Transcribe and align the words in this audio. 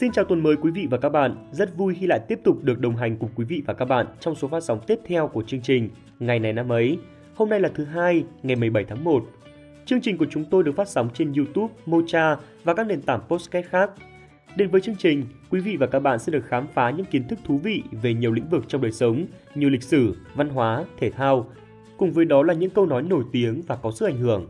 Xin 0.00 0.12
chào 0.12 0.24
tuần 0.24 0.42
mới 0.42 0.56
quý 0.56 0.70
vị 0.70 0.86
và 0.90 0.98
các 0.98 1.08
bạn. 1.08 1.36
Rất 1.52 1.76
vui 1.76 1.94
khi 1.94 2.06
lại 2.06 2.20
tiếp 2.28 2.40
tục 2.44 2.58
được 2.62 2.80
đồng 2.80 2.96
hành 2.96 3.16
cùng 3.16 3.30
quý 3.34 3.44
vị 3.44 3.62
và 3.66 3.74
các 3.74 3.84
bạn 3.84 4.06
trong 4.20 4.34
số 4.34 4.48
phát 4.48 4.62
sóng 4.62 4.80
tiếp 4.86 4.98
theo 5.06 5.28
của 5.28 5.42
chương 5.42 5.60
trình 5.60 5.88
Ngày 6.18 6.38
này 6.38 6.52
năm 6.52 6.72
ấy. 6.72 6.98
Hôm 7.34 7.48
nay 7.48 7.60
là 7.60 7.70
thứ 7.74 7.84
hai, 7.84 8.24
ngày 8.42 8.56
17 8.56 8.84
tháng 8.84 9.04
1. 9.04 9.24
Chương 9.86 10.00
trình 10.00 10.18
của 10.18 10.26
chúng 10.30 10.44
tôi 10.44 10.62
được 10.62 10.76
phát 10.76 10.88
sóng 10.88 11.08
trên 11.14 11.32
YouTube, 11.32 11.74
Mocha 11.86 12.36
và 12.64 12.74
các 12.74 12.86
nền 12.86 13.02
tảng 13.02 13.20
podcast 13.28 13.66
khác. 13.66 13.90
Đến 14.56 14.70
với 14.70 14.80
chương 14.80 14.96
trình, 14.96 15.24
quý 15.50 15.60
vị 15.60 15.76
và 15.76 15.86
các 15.86 16.00
bạn 16.00 16.18
sẽ 16.18 16.32
được 16.32 16.44
khám 16.46 16.66
phá 16.74 16.90
những 16.90 17.06
kiến 17.06 17.28
thức 17.28 17.38
thú 17.44 17.58
vị 17.58 17.82
về 18.02 18.14
nhiều 18.14 18.32
lĩnh 18.32 18.48
vực 18.48 18.64
trong 18.68 18.82
đời 18.82 18.92
sống 18.92 19.24
như 19.54 19.68
lịch 19.68 19.82
sử, 19.82 20.16
văn 20.34 20.48
hóa, 20.48 20.84
thể 20.98 21.10
thao. 21.10 21.46
Cùng 21.96 22.12
với 22.12 22.24
đó 22.24 22.42
là 22.42 22.54
những 22.54 22.70
câu 22.70 22.86
nói 22.86 23.02
nổi 23.02 23.24
tiếng 23.32 23.62
và 23.66 23.76
có 23.76 23.90
sức 23.90 24.06
ảnh 24.06 24.18
hưởng. 24.18 24.48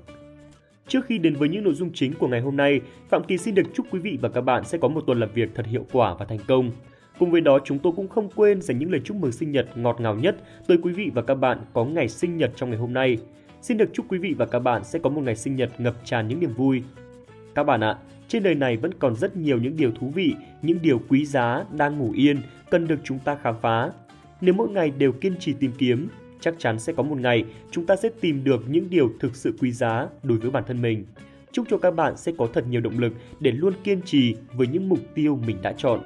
Trước 0.89 1.07
khi 1.07 1.19
đến 1.19 1.35
với 1.35 1.49
những 1.49 1.65
nội 1.65 1.75
dung 1.75 1.91
chính 1.95 2.15
của 2.15 2.29
ngày 2.29 2.41
hôm 2.41 2.57
nay, 2.57 2.81
Phạm 3.09 3.25
Kỳ 3.25 3.39
xin 3.39 3.55
được 3.55 3.67
chúc 3.75 3.87
quý 3.91 4.01
vị 4.01 4.19
và 4.21 4.29
các 4.29 4.41
bạn 4.41 4.65
sẽ 4.65 4.79
có 4.79 4.89
một 4.89 5.01
tuần 5.07 5.21
làm 5.21 5.29
việc 5.35 5.51
thật 5.55 5.67
hiệu 5.67 5.87
quả 5.93 6.15
và 6.19 6.25
thành 6.25 6.39
công. 6.49 6.71
Cùng 7.19 7.31
với 7.31 7.41
đó, 7.41 7.59
chúng 7.65 7.79
tôi 7.79 7.93
cũng 7.97 8.09
không 8.09 8.29
quên 8.35 8.63
dành 8.63 8.79
những 8.79 8.91
lời 8.91 9.01
chúc 9.05 9.17
mừng 9.17 9.33
sinh 9.33 9.51
nhật 9.51 9.69
ngọt 9.77 10.01
ngào 10.01 10.15
nhất 10.15 10.37
tới 10.67 10.79
quý 10.83 10.93
vị 10.93 11.11
và 11.15 11.23
các 11.23 11.35
bạn 11.35 11.59
có 11.73 11.85
ngày 11.85 12.09
sinh 12.09 12.37
nhật 12.37 12.53
trong 12.57 12.71
ngày 12.71 12.79
hôm 12.79 12.93
nay. 12.93 13.19
Xin 13.63 13.77
được 13.77 13.91
chúc 13.93 14.07
quý 14.09 14.19
vị 14.19 14.35
và 14.39 14.47
các 14.47 14.59
bạn 14.59 14.85
sẽ 14.85 14.99
có 14.99 15.11
một 15.11 15.21
ngày 15.21 15.37
sinh 15.37 15.57
nhật 15.57 15.81
ngập 15.81 15.95
tràn 16.05 16.29
những 16.29 16.41
niềm 16.41 16.55
vui. 16.55 16.83
Các 17.55 17.65
bạn 17.65 17.81
ạ, 17.81 17.99
trên 18.29 18.43
đời 18.43 18.55
này 18.55 18.77
vẫn 18.77 18.95
còn 18.99 19.17
rất 19.17 19.37
nhiều 19.37 19.59
những 19.59 19.77
điều 19.77 19.91
thú 19.91 20.11
vị, 20.15 20.35
những 20.63 20.79
điều 20.83 21.01
quý 21.09 21.27
giá 21.27 21.65
đang 21.77 21.99
ngủ 21.99 22.13
yên 22.15 22.37
cần 22.71 22.87
được 22.87 23.01
chúng 23.05 23.19
ta 23.19 23.37
khám 23.43 23.55
phá. 23.63 23.91
Nếu 24.41 24.55
mỗi 24.55 24.69
ngày 24.69 24.91
đều 24.91 25.13
kiên 25.13 25.37
trì 25.39 25.53
tìm 25.53 25.73
kiếm, 25.79 26.09
chắc 26.41 26.55
chắn 26.59 26.79
sẽ 26.79 26.93
có 26.93 27.03
một 27.03 27.19
ngày 27.19 27.45
chúng 27.71 27.87
ta 27.87 27.97
sẽ 27.97 28.09
tìm 28.21 28.45
được 28.45 28.65
những 28.69 28.91
điều 28.91 29.11
thực 29.21 29.37
sự 29.37 29.55
quý 29.61 29.73
giá 29.73 30.07
đối 30.23 30.39
với 30.39 30.51
bản 30.51 30.65
thân 30.67 30.83
mình. 30.83 31.07
Chúc 31.53 31.67
cho 31.71 31.79
các 31.79 31.91
bạn 31.91 32.17
sẽ 32.17 32.33
có 32.39 32.49
thật 32.53 32.65
nhiều 32.69 32.81
động 32.81 32.99
lực 32.99 33.13
để 33.41 33.51
luôn 33.51 33.75
kiên 33.85 34.01
trì 34.03 34.35
với 34.53 34.67
những 34.67 34.89
mục 34.89 34.99
tiêu 35.15 35.39
mình 35.47 35.57
đã 35.63 35.73
chọn. 35.73 36.01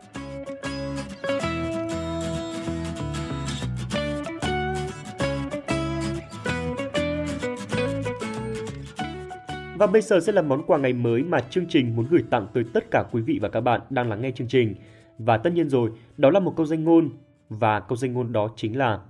Và 9.78 9.86
bây 9.86 10.02
giờ 10.02 10.20
sẽ 10.20 10.32
là 10.32 10.42
món 10.42 10.62
quà 10.66 10.78
ngày 10.78 10.92
mới 10.92 11.22
mà 11.22 11.40
chương 11.40 11.66
trình 11.68 11.96
muốn 11.96 12.06
gửi 12.10 12.24
tặng 12.30 12.46
tới 12.54 12.64
tất 12.72 12.84
cả 12.90 13.04
quý 13.12 13.22
vị 13.22 13.38
và 13.42 13.48
các 13.48 13.60
bạn 13.60 13.80
đang 13.90 14.08
lắng 14.08 14.22
nghe 14.22 14.30
chương 14.30 14.48
trình. 14.48 14.74
Và 15.18 15.36
tất 15.36 15.52
nhiên 15.52 15.68
rồi, 15.68 15.90
đó 16.16 16.30
là 16.30 16.40
một 16.40 16.54
câu 16.56 16.66
danh 16.66 16.84
ngôn 16.84 17.10
và 17.48 17.80
câu 17.80 17.96
danh 17.96 18.12
ngôn 18.12 18.32
đó 18.32 18.48
chính 18.56 18.78
là 18.78 19.00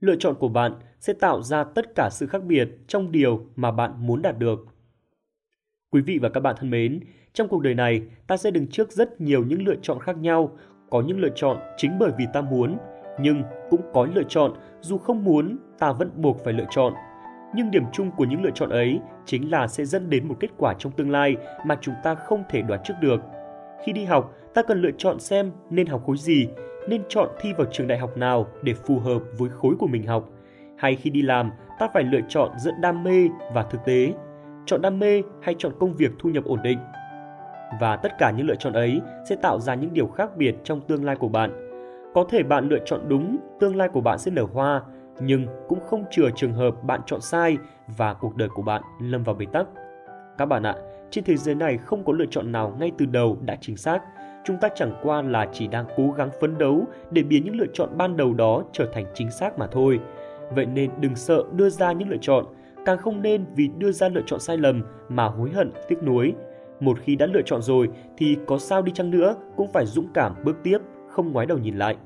Lựa 0.00 0.16
chọn 0.16 0.34
của 0.34 0.48
bạn 0.48 0.72
sẽ 1.00 1.12
tạo 1.12 1.42
ra 1.42 1.64
tất 1.64 1.94
cả 1.94 2.08
sự 2.12 2.26
khác 2.26 2.42
biệt 2.44 2.68
trong 2.86 3.12
điều 3.12 3.46
mà 3.56 3.70
bạn 3.70 3.92
muốn 3.98 4.22
đạt 4.22 4.38
được. 4.38 4.66
Quý 5.92 6.00
vị 6.00 6.18
và 6.22 6.28
các 6.28 6.40
bạn 6.40 6.54
thân 6.58 6.70
mến, 6.70 7.00
trong 7.32 7.48
cuộc 7.48 7.62
đời 7.62 7.74
này, 7.74 8.02
ta 8.26 8.36
sẽ 8.36 8.50
đứng 8.50 8.66
trước 8.66 8.92
rất 8.92 9.20
nhiều 9.20 9.44
những 9.44 9.62
lựa 9.62 9.74
chọn 9.82 10.00
khác 10.00 10.16
nhau, 10.16 10.56
có 10.90 11.00
những 11.00 11.20
lựa 11.20 11.28
chọn 11.34 11.58
chính 11.76 11.98
bởi 11.98 12.12
vì 12.18 12.24
ta 12.32 12.40
muốn, 12.40 12.78
nhưng 13.20 13.42
cũng 13.70 13.80
có 13.94 14.06
lựa 14.14 14.22
chọn 14.28 14.52
dù 14.80 14.98
không 14.98 15.24
muốn 15.24 15.58
ta 15.78 15.92
vẫn 15.92 16.10
buộc 16.16 16.44
phải 16.44 16.52
lựa 16.52 16.66
chọn. 16.70 16.92
Nhưng 17.54 17.70
điểm 17.70 17.84
chung 17.92 18.10
của 18.16 18.24
những 18.24 18.42
lựa 18.42 18.50
chọn 18.54 18.70
ấy 18.70 19.00
chính 19.26 19.50
là 19.50 19.66
sẽ 19.66 19.84
dẫn 19.84 20.10
đến 20.10 20.28
một 20.28 20.36
kết 20.40 20.50
quả 20.56 20.74
trong 20.78 20.92
tương 20.92 21.10
lai 21.10 21.36
mà 21.66 21.78
chúng 21.80 21.94
ta 22.04 22.14
không 22.14 22.42
thể 22.48 22.62
đoán 22.62 22.80
trước 22.84 22.94
được. 23.00 23.20
Khi 23.84 23.92
đi 23.92 24.04
học, 24.04 24.34
ta 24.54 24.62
cần 24.62 24.82
lựa 24.82 24.90
chọn 24.98 25.20
xem 25.20 25.52
nên 25.70 25.86
học 25.86 26.02
khối 26.06 26.16
gì, 26.16 26.48
nên 26.88 27.02
chọn 27.08 27.28
thi 27.40 27.52
vào 27.52 27.66
trường 27.72 27.86
đại 27.86 27.98
học 27.98 28.16
nào 28.16 28.46
để 28.62 28.74
phù 28.74 28.98
hợp 28.98 29.22
với 29.38 29.50
khối 29.50 29.74
của 29.78 29.86
mình 29.86 30.06
học. 30.06 30.28
Hay 30.76 30.96
khi 30.96 31.10
đi 31.10 31.22
làm, 31.22 31.50
ta 31.78 31.88
phải 31.94 32.02
lựa 32.02 32.20
chọn 32.28 32.50
giữa 32.58 32.70
đam 32.80 33.04
mê 33.04 33.28
và 33.54 33.62
thực 33.62 33.84
tế. 33.84 34.12
Chọn 34.66 34.82
đam 34.82 34.98
mê 34.98 35.22
hay 35.42 35.54
chọn 35.58 35.72
công 35.80 35.92
việc 35.92 36.10
thu 36.18 36.30
nhập 36.30 36.44
ổn 36.44 36.62
định. 36.62 36.78
Và 37.80 37.96
tất 37.96 38.18
cả 38.18 38.30
những 38.30 38.46
lựa 38.46 38.54
chọn 38.54 38.72
ấy 38.72 39.00
sẽ 39.28 39.36
tạo 39.36 39.60
ra 39.60 39.74
những 39.74 39.92
điều 39.92 40.06
khác 40.06 40.36
biệt 40.36 40.54
trong 40.64 40.80
tương 40.80 41.04
lai 41.04 41.16
của 41.16 41.28
bạn. 41.28 41.70
Có 42.14 42.24
thể 42.30 42.42
bạn 42.42 42.68
lựa 42.68 42.78
chọn 42.84 43.00
đúng, 43.08 43.36
tương 43.60 43.76
lai 43.76 43.88
của 43.88 44.00
bạn 44.00 44.18
sẽ 44.18 44.30
nở 44.30 44.46
hoa, 44.52 44.82
nhưng 45.20 45.46
cũng 45.68 45.80
không 45.80 46.04
chừa 46.10 46.30
trường 46.36 46.52
hợp 46.52 46.84
bạn 46.84 47.00
chọn 47.06 47.20
sai 47.20 47.58
và 47.96 48.14
cuộc 48.14 48.36
đời 48.36 48.48
của 48.48 48.62
bạn 48.62 48.82
lâm 49.00 49.22
vào 49.22 49.34
bế 49.34 49.46
tắc. 49.52 49.66
Các 50.38 50.46
bạn 50.46 50.62
ạ, 50.62 50.74
trên 51.10 51.24
thế 51.24 51.36
giới 51.36 51.54
này 51.54 51.78
không 51.78 52.04
có 52.04 52.12
lựa 52.12 52.26
chọn 52.30 52.52
nào 52.52 52.76
ngay 52.78 52.92
từ 52.98 53.06
đầu 53.06 53.38
đã 53.40 53.56
chính 53.60 53.76
xác 53.76 54.02
chúng 54.44 54.56
ta 54.60 54.68
chẳng 54.74 54.92
qua 55.02 55.22
là 55.22 55.46
chỉ 55.52 55.66
đang 55.66 55.84
cố 55.96 56.10
gắng 56.16 56.30
phấn 56.40 56.58
đấu 56.58 56.86
để 57.10 57.22
biến 57.22 57.44
những 57.44 57.56
lựa 57.56 57.66
chọn 57.72 57.88
ban 57.96 58.16
đầu 58.16 58.34
đó 58.34 58.64
trở 58.72 58.86
thành 58.92 59.04
chính 59.14 59.30
xác 59.30 59.58
mà 59.58 59.66
thôi. 59.66 60.00
Vậy 60.54 60.66
nên 60.66 60.90
đừng 61.00 61.14
sợ 61.14 61.44
đưa 61.52 61.70
ra 61.70 61.92
những 61.92 62.08
lựa 62.08 62.16
chọn, 62.20 62.44
càng 62.84 62.98
không 62.98 63.22
nên 63.22 63.44
vì 63.54 63.68
đưa 63.78 63.92
ra 63.92 64.08
lựa 64.08 64.22
chọn 64.26 64.40
sai 64.40 64.56
lầm 64.56 64.82
mà 65.08 65.24
hối 65.24 65.50
hận, 65.50 65.72
tiếc 65.88 66.02
nuối. 66.02 66.34
Một 66.80 66.98
khi 67.02 67.16
đã 67.16 67.26
lựa 67.26 67.42
chọn 67.42 67.62
rồi 67.62 67.88
thì 68.16 68.36
có 68.46 68.58
sao 68.58 68.82
đi 68.82 68.92
chăng 68.92 69.10
nữa 69.10 69.36
cũng 69.56 69.72
phải 69.72 69.86
dũng 69.86 70.08
cảm 70.14 70.34
bước 70.44 70.56
tiếp, 70.62 70.78
không 71.08 71.32
ngoái 71.32 71.46
đầu 71.46 71.58
nhìn 71.58 71.76
lại. 71.76 71.96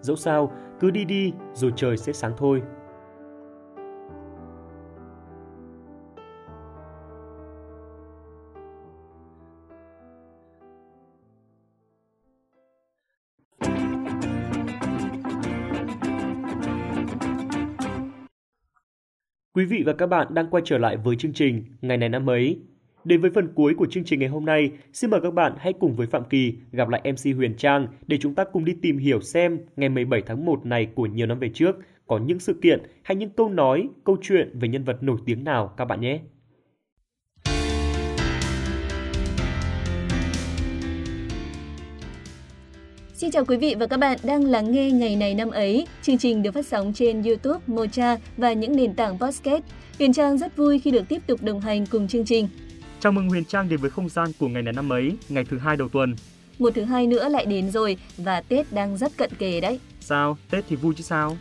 Dẫu 0.00 0.16
sao, 0.16 0.52
cứ 0.80 0.90
đi 0.90 1.04
đi 1.04 1.32
rồi 1.54 1.72
trời 1.76 1.96
sẽ 1.96 2.12
sáng 2.12 2.32
thôi. 2.36 2.62
Quý 19.58 19.64
vị 19.64 19.82
và 19.86 19.92
các 19.92 20.06
bạn 20.06 20.26
đang 20.34 20.50
quay 20.50 20.62
trở 20.66 20.78
lại 20.78 20.96
với 20.96 21.16
chương 21.16 21.32
trình 21.32 21.64
Ngày 21.82 21.96
này 21.96 22.08
năm 22.08 22.30
ấy. 22.30 22.58
Đến 23.04 23.20
với 23.20 23.30
phần 23.34 23.48
cuối 23.54 23.74
của 23.74 23.86
chương 23.90 24.04
trình 24.04 24.20
ngày 24.20 24.28
hôm 24.28 24.44
nay, 24.44 24.70
xin 24.92 25.10
mời 25.10 25.20
các 25.20 25.34
bạn 25.34 25.52
hãy 25.58 25.72
cùng 25.72 25.94
với 25.94 26.06
Phạm 26.06 26.24
Kỳ 26.24 26.54
gặp 26.72 26.88
lại 26.88 27.12
MC 27.12 27.36
Huyền 27.36 27.54
Trang 27.56 27.86
để 28.06 28.18
chúng 28.18 28.34
ta 28.34 28.44
cùng 28.44 28.64
đi 28.64 28.74
tìm 28.82 28.98
hiểu 28.98 29.20
xem 29.20 29.58
ngày 29.76 29.88
17 29.88 30.22
tháng 30.26 30.44
1 30.44 30.66
này 30.66 30.86
của 30.94 31.06
nhiều 31.06 31.26
năm 31.26 31.38
về 31.38 31.50
trước 31.54 31.76
có 32.06 32.18
những 32.18 32.38
sự 32.38 32.54
kiện 32.62 32.82
hay 33.02 33.16
những 33.16 33.30
câu 33.30 33.48
nói, 33.48 33.88
câu 34.04 34.16
chuyện 34.22 34.58
về 34.58 34.68
nhân 34.68 34.84
vật 34.84 35.02
nổi 35.02 35.18
tiếng 35.26 35.44
nào 35.44 35.74
các 35.76 35.84
bạn 35.84 36.00
nhé. 36.00 36.20
Xin 43.20 43.30
chào 43.30 43.44
quý 43.44 43.56
vị 43.56 43.74
và 43.78 43.86
các 43.86 43.96
bạn 43.96 44.18
đang 44.22 44.44
lắng 44.44 44.72
nghe 44.72 44.90
ngày 44.90 45.16
này 45.16 45.34
năm 45.34 45.50
ấy. 45.50 45.86
Chương 46.02 46.18
trình 46.18 46.42
được 46.42 46.50
phát 46.50 46.66
sóng 46.66 46.92
trên 46.94 47.22
YouTube, 47.22 47.58
Mocha 47.66 48.16
và 48.36 48.52
những 48.52 48.76
nền 48.76 48.94
tảng 48.94 49.18
podcast. 49.18 49.62
Huyền 49.98 50.12
Trang 50.12 50.38
rất 50.38 50.56
vui 50.56 50.78
khi 50.78 50.90
được 50.90 51.08
tiếp 51.08 51.22
tục 51.26 51.42
đồng 51.42 51.60
hành 51.60 51.86
cùng 51.86 52.08
chương 52.08 52.24
trình. 52.24 52.48
Chào 53.00 53.12
mừng 53.12 53.28
Huyền 53.28 53.44
Trang 53.44 53.68
đến 53.68 53.80
với 53.80 53.90
không 53.90 54.08
gian 54.08 54.28
của 54.38 54.48
ngày 54.48 54.62
này 54.62 54.72
năm 54.72 54.92
ấy, 54.92 55.12
ngày 55.28 55.44
thứ 55.50 55.58
hai 55.58 55.76
đầu 55.76 55.88
tuần. 55.88 56.14
Một 56.58 56.74
thứ 56.74 56.84
hai 56.84 57.06
nữa 57.06 57.28
lại 57.28 57.46
đến 57.46 57.70
rồi 57.70 57.96
và 58.16 58.40
Tết 58.40 58.72
đang 58.72 58.96
rất 58.96 59.16
cận 59.16 59.30
kề 59.38 59.60
đấy. 59.60 59.80
Sao? 60.00 60.38
Tết 60.50 60.64
thì 60.68 60.76
vui 60.76 60.94
chứ 60.96 61.02
sao? 61.02 61.36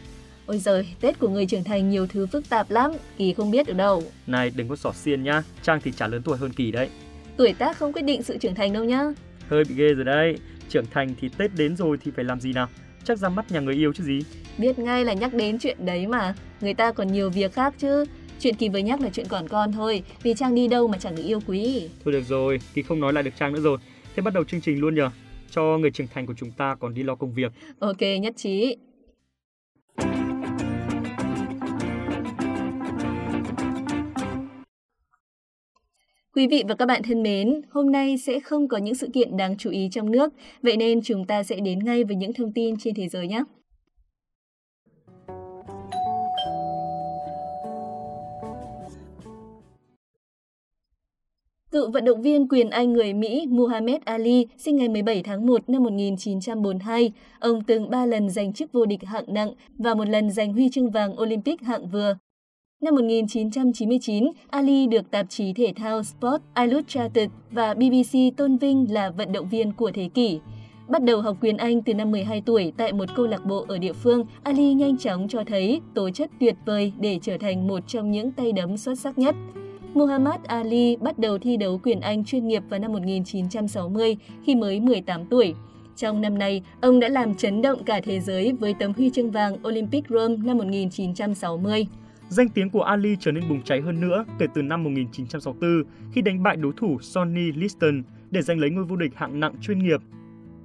Ôi 0.46 0.58
giời, 0.58 0.88
Tết 1.02 1.20
của 1.20 1.30
người 1.30 1.46
trưởng 1.46 1.64
thành 1.64 1.90
nhiều 1.90 2.08
thứ 2.08 2.28
phức 2.28 2.50
tạp 2.50 2.72
lắm, 2.72 2.92
Kỳ 3.18 3.34
không 3.34 3.52
biết 3.52 3.68
được 3.68 3.76
đâu. 3.76 4.04
Này, 4.28 4.52
đừng 4.56 4.68
có 4.68 4.76
xỏ 4.76 4.92
xiên 4.94 5.24
nhá, 5.24 5.44
Trang 5.64 5.80
thì 5.84 5.92
chả 5.92 6.08
lớn 6.08 6.22
tuổi 6.26 6.38
hơn 6.38 6.54
Kỳ 6.54 6.72
đấy. 6.72 6.90
Tuổi 7.38 7.54
tác 7.54 7.78
không 7.78 7.94
quyết 7.94 8.02
định 8.02 8.24
sự 8.24 8.38
trưởng 8.38 8.56
thành 8.56 8.74
đâu 8.74 8.84
nhá. 8.84 9.04
Hơi 9.50 9.63
bị 9.69 9.75
ghê 9.75 9.94
rồi 9.94 10.06
đấy, 10.06 10.38
trưởng 10.69 10.85
thành 10.91 11.16
thì 11.22 11.30
Tết 11.38 11.52
đến 11.58 11.75
rồi 11.75 11.97
thì 12.03 12.12
phải 12.16 12.25
làm 12.25 12.40
gì 12.40 12.53
nào? 12.53 12.68
Chắc 13.03 13.18
ra 13.18 13.30
mắt 13.30 13.52
nhà 13.52 13.59
người 13.59 13.75
yêu 13.75 13.94
chứ 13.94 14.03
gì? 14.03 14.19
Biết 14.58 14.80
ngay 14.80 15.06
là 15.06 15.13
nhắc 15.13 15.34
đến 15.34 15.59
chuyện 15.59 15.85
đấy 15.85 16.08
mà, 16.08 16.35
người 16.62 16.74
ta 16.74 16.91
còn 16.91 17.12
nhiều 17.12 17.30
việc 17.30 17.53
khác 17.53 17.74
chứ. 17.78 18.06
Chuyện 18.40 18.56
Kỳ 18.56 18.69
vừa 18.69 18.80
nhắc 18.80 19.02
là 19.02 19.09
chuyện 19.13 19.25
còn 19.30 19.47
con 19.47 19.72
thôi, 19.72 20.03
vì 20.24 20.34
Trang 20.34 20.56
đi 20.56 20.68
đâu 20.68 20.88
mà 20.88 20.97
chẳng 20.97 21.16
được 21.16 21.24
yêu 21.24 21.40
quý. 21.47 21.90
Thôi 22.06 22.13
được 22.13 22.24
rồi, 22.28 22.59
Kỳ 22.74 22.81
không 22.81 23.00
nói 23.00 23.13
lại 23.13 23.24
được 23.24 23.31
Trang 23.40 23.53
nữa 23.53 23.62
rồi. 23.62 23.78
Thế 24.16 24.22
bắt 24.22 24.34
đầu 24.34 24.44
chương 24.44 24.62
trình 24.62 24.80
luôn 24.80 24.96
nhờ, 24.96 25.09
cho 25.52 25.78
người 25.78 25.91
trưởng 25.91 26.07
thành 26.13 26.25
của 26.25 26.34
chúng 26.38 26.52
ta 26.52 26.75
còn 26.80 26.94
đi 26.94 27.03
lo 27.03 27.16
công 27.16 27.34
việc. 27.34 27.52
Ok, 27.80 28.02
nhất 28.22 28.34
trí. 28.38 28.78
Quý 36.38 36.48
vị 36.48 36.63
và 36.68 36.75
các 36.75 36.86
bạn 36.86 37.01
thân 37.04 37.24
mến, 37.24 37.62
hôm 37.69 37.92
nay 37.92 38.18
sẽ 38.18 38.39
không 38.39 38.68
có 38.68 38.78
những 38.78 38.95
sự 38.95 39.07
kiện 39.13 39.38
đáng 39.38 39.57
chú 39.57 39.69
ý 39.69 39.89
trong 39.92 40.12
nước, 40.12 40.34
vậy 40.62 40.78
nên 40.78 41.01
chúng 41.01 41.25
ta 41.25 41.44
sẽ 41.44 41.56
đến 41.56 41.80
ngay 41.80 42.04
với 42.04 42.16
những 42.16 42.34
thông 42.34 42.54
tin 42.54 42.75
trên 42.78 42.95
thế 42.95 43.07
giới 43.07 43.28
nhé. 43.28 43.44
Cựu 51.72 51.92
vận 51.92 52.06
động 52.06 52.22
viên 52.22 52.48
quyền 52.48 52.69
Anh 52.69 52.94
người 52.94 53.13
Mỹ 53.13 53.45
Muhammad 53.50 54.01
Ali 54.06 54.45
sinh 54.57 54.75
ngày 54.75 54.89
17 54.89 55.24
tháng 55.24 55.45
1 55.45 55.69
năm 55.69 55.84
1942. 55.84 57.12
Ông 57.39 57.63
từng 57.63 57.89
3 57.89 58.06
lần 58.06 58.30
giành 58.30 58.54
chức 58.54 58.72
vô 58.72 58.86
địch 58.86 59.04
hạng 59.04 59.25
nặng 59.28 59.51
và 59.78 59.94
một 59.94 60.07
lần 60.10 60.31
giành 60.31 60.54
huy 60.54 60.69
chương 60.69 60.92
vàng 60.92 61.22
Olympic 61.22 61.62
hạng 61.62 61.88
vừa. 61.88 62.18
Năm 62.81 62.95
1999, 62.95 64.31
Ali 64.50 64.88
được 64.88 65.12
tạp 65.12 65.29
chí 65.29 65.53
thể 65.53 65.74
thao 65.75 66.03
Sport 66.03 66.41
Illustrated 66.56 67.29
và 67.51 67.74
BBC 67.74 68.38
tôn 68.38 68.57
vinh 68.57 68.94
là 68.94 69.09
vận 69.09 69.31
động 69.31 69.50
viên 69.50 69.71
của 69.71 69.91
thế 69.94 70.09
kỷ. 70.13 70.39
Bắt 70.88 71.03
đầu 71.03 71.21
học 71.21 71.38
quyền 71.41 71.57
Anh 71.57 71.81
từ 71.81 71.94
năm 71.94 72.12
12 72.12 72.41
tuổi 72.45 72.74
tại 72.77 72.94
một 72.94 73.06
câu 73.15 73.27
lạc 73.27 73.45
bộ 73.45 73.65
ở 73.68 73.77
địa 73.77 73.94
phương, 73.94 74.25
Ali 74.44 74.74
nhanh 74.74 74.97
chóng 74.97 75.27
cho 75.27 75.44
thấy 75.47 75.81
tố 75.94 76.09
chất 76.09 76.29
tuyệt 76.39 76.56
vời 76.65 76.94
để 77.00 77.19
trở 77.21 77.38
thành 77.38 77.68
một 77.68 77.79
trong 77.88 78.12
những 78.12 78.31
tay 78.31 78.51
đấm 78.51 78.77
xuất 78.77 79.00
sắc 79.00 79.18
nhất. 79.18 79.35
Muhammad 79.94 80.41
Ali 80.47 80.95
bắt 80.95 81.19
đầu 81.19 81.38
thi 81.38 81.57
đấu 81.57 81.79
quyền 81.83 82.01
Anh 82.01 82.25
chuyên 82.25 82.47
nghiệp 82.47 82.63
vào 82.69 82.79
năm 82.79 82.94
1960 82.94 84.18
khi 84.45 84.56
mới 84.56 84.79
18 84.79 85.25
tuổi. 85.25 85.53
Trong 85.95 86.21
năm 86.21 86.38
nay, 86.38 86.62
ông 86.81 87.00
đã 87.00 87.09
làm 87.09 87.35
chấn 87.35 87.62
động 87.62 87.83
cả 87.83 88.01
thế 88.03 88.19
giới 88.19 88.53
với 88.59 88.74
tấm 88.74 88.94
huy 88.97 89.09
chương 89.09 89.31
vàng 89.31 89.57
Olympic 89.68 90.03
Rome 90.09 90.35
năm 90.38 90.57
1960. 90.57 91.88
Danh 92.29 92.50
tiếng 92.50 92.69
của 92.69 92.81
Ali 92.81 93.15
trở 93.19 93.31
nên 93.31 93.50
bùng 93.50 93.62
cháy 93.62 93.81
hơn 93.81 94.01
nữa 94.01 94.25
kể 94.39 94.47
từ 94.53 94.62
năm 94.62 94.83
1964 94.83 95.83
khi 96.12 96.21
đánh 96.21 96.44
bại 96.44 96.56
đối 96.56 96.74
thủ 96.77 96.97
Sonny 97.01 97.51
Liston 97.51 98.03
để 98.31 98.41
giành 98.41 98.59
lấy 98.59 98.69
ngôi 98.69 98.83
vô 98.83 98.95
địch 98.95 99.12
hạng 99.15 99.39
nặng 99.39 99.56
chuyên 99.62 99.79
nghiệp. 99.79 100.01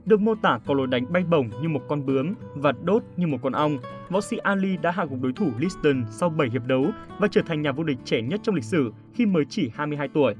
Được 0.05 0.21
mô 0.21 0.35
tả 0.35 0.59
có 0.67 0.75
lối 0.75 0.87
đánh 0.87 1.13
bay 1.13 1.25
bổng 1.25 1.51
như 1.63 1.69
một 1.69 1.81
con 1.89 2.07
bướm 2.07 2.35
và 2.55 2.73
đốt 2.85 3.03
như 3.17 3.27
một 3.27 3.39
con 3.43 3.53
ong, 3.53 3.79
võ 4.11 4.21
sĩ 4.21 4.37
Ali 4.37 4.77
đã 4.77 4.91
hạ 4.91 5.05
gục 5.05 5.23
đối 5.23 5.33
thủ 5.33 5.51
Liston 5.59 6.05
sau 6.11 6.29
7 6.29 6.51
hiệp 6.51 6.67
đấu 6.67 6.87
và 7.19 7.29
trở 7.29 7.41
thành 7.47 7.63
nhà 7.63 7.73
vô 7.73 7.85
địch 7.85 7.99
trẻ 8.05 8.23
nhất 8.23 8.41
trong 8.43 8.55
lịch 8.55 8.65
sử 8.65 8.93
khi 9.15 9.27
mới 9.27 9.45
chỉ 9.49 9.71
22 9.75 10.09
tuổi. 10.09 10.35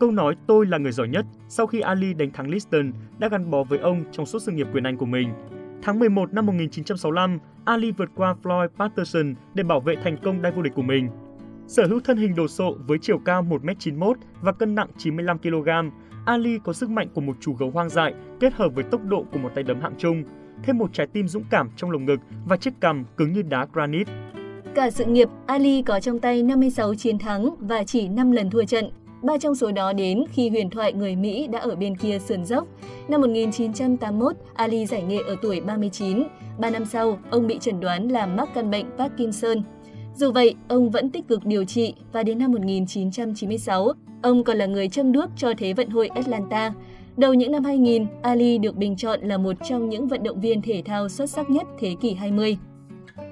Câu 0.00 0.10
nói 0.10 0.36
tôi 0.46 0.66
là 0.66 0.78
người 0.78 0.92
giỏi 0.92 1.08
nhất 1.08 1.26
sau 1.48 1.66
khi 1.66 1.80
Ali 1.80 2.14
đánh 2.14 2.30
thắng 2.30 2.50
Liston 2.50 2.92
đã 3.18 3.28
gắn 3.28 3.50
bó 3.50 3.62
với 3.62 3.78
ông 3.78 4.04
trong 4.12 4.26
suốt 4.26 4.38
sự 4.38 4.52
nghiệp 4.52 4.66
quyền 4.72 4.84
Anh 4.84 4.96
của 4.96 5.06
mình. 5.06 5.28
Tháng 5.82 5.98
11 5.98 6.34
năm 6.34 6.46
1965, 6.46 7.38
Ali 7.64 7.90
vượt 7.90 8.10
qua 8.14 8.34
Floyd 8.42 8.68
Patterson 8.78 9.34
để 9.54 9.64
bảo 9.64 9.80
vệ 9.80 9.96
thành 10.04 10.16
công 10.22 10.42
đai 10.42 10.52
vô 10.52 10.62
địch 10.62 10.72
của 10.74 10.82
mình. 10.82 11.08
Sở 11.66 11.86
hữu 11.86 12.00
thân 12.00 12.16
hình 12.16 12.34
đồ 12.34 12.48
sộ 12.48 12.76
với 12.86 12.98
chiều 13.02 13.18
cao 13.18 13.42
1m91 13.42 14.14
và 14.40 14.52
cân 14.52 14.74
nặng 14.74 14.88
95 14.98 15.38
kg, 15.38 15.68
Ali 16.26 16.58
có 16.64 16.72
sức 16.72 16.90
mạnh 16.90 17.08
của 17.14 17.20
một 17.20 17.36
chú 17.40 17.52
gấu 17.52 17.70
hoang 17.70 17.88
dại 17.88 18.14
kết 18.40 18.54
hợp 18.54 18.68
với 18.74 18.84
tốc 18.84 19.04
độ 19.04 19.24
của 19.32 19.38
một 19.38 19.50
tay 19.54 19.64
đấm 19.64 19.80
hạng 19.80 19.94
trung, 19.98 20.24
thêm 20.62 20.78
một 20.78 20.92
trái 20.92 21.06
tim 21.06 21.28
dũng 21.28 21.44
cảm 21.50 21.70
trong 21.76 21.90
lồng 21.90 22.04
ngực 22.04 22.20
và 22.46 22.56
chiếc 22.56 22.80
cằm 22.80 23.04
cứng 23.16 23.32
như 23.32 23.42
đá 23.42 23.66
granite. 23.72 24.12
Cả 24.74 24.90
sự 24.90 25.04
nghiệp, 25.04 25.28
Ali 25.46 25.82
có 25.82 26.00
trong 26.00 26.18
tay 26.18 26.42
56 26.42 26.94
chiến 26.94 27.18
thắng 27.18 27.54
và 27.58 27.84
chỉ 27.84 28.08
5 28.08 28.32
lần 28.32 28.50
thua 28.50 28.64
trận. 28.64 28.90
Ba 29.22 29.38
trong 29.38 29.54
số 29.54 29.72
đó 29.72 29.92
đến 29.92 30.24
khi 30.32 30.48
huyền 30.48 30.70
thoại 30.70 30.92
người 30.92 31.16
Mỹ 31.16 31.46
đã 31.46 31.58
ở 31.58 31.76
bên 31.76 31.96
kia 31.96 32.18
sườn 32.18 32.44
dốc. 32.44 32.66
Năm 33.08 33.20
1981, 33.20 34.36
Ali 34.54 34.86
giải 34.86 35.02
nghệ 35.02 35.18
ở 35.26 35.36
tuổi 35.42 35.60
39. 35.60 36.22
Ba 36.58 36.70
năm 36.70 36.84
sau, 36.84 37.18
ông 37.30 37.46
bị 37.46 37.58
chẩn 37.60 37.80
đoán 37.80 38.08
là 38.08 38.26
mắc 38.26 38.48
căn 38.54 38.70
bệnh 38.70 38.86
Parkinson. 38.98 39.62
Dù 40.14 40.32
vậy, 40.32 40.54
ông 40.68 40.90
vẫn 40.90 41.10
tích 41.10 41.28
cực 41.28 41.44
điều 41.44 41.64
trị 41.64 41.94
và 42.12 42.22
đến 42.22 42.38
năm 42.38 42.52
1996, 42.52 43.92
ông 44.22 44.44
còn 44.44 44.56
là 44.56 44.66
người 44.66 44.88
châm 44.88 45.12
đuốc 45.12 45.30
cho 45.36 45.52
Thế 45.58 45.72
vận 45.72 45.88
hội 45.88 46.08
Atlanta. 46.08 46.72
Đầu 47.16 47.34
những 47.34 47.52
năm 47.52 47.64
2000, 47.64 48.06
Ali 48.22 48.58
được 48.58 48.76
bình 48.76 48.96
chọn 48.96 49.20
là 49.22 49.38
một 49.38 49.56
trong 49.68 49.88
những 49.88 50.08
vận 50.08 50.22
động 50.22 50.40
viên 50.40 50.62
thể 50.62 50.82
thao 50.84 51.08
xuất 51.08 51.30
sắc 51.30 51.50
nhất 51.50 51.66
thế 51.78 51.96
kỷ 52.00 52.14
20. 52.14 52.58